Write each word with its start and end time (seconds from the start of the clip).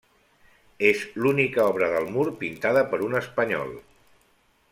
És 0.91 1.03
l'única 1.25 1.67
obra 1.73 1.91
del 1.97 2.09
mur 2.17 2.25
pintada 2.41 2.85
per 2.95 3.01
un 3.09 3.21
espanyol. 3.21 3.75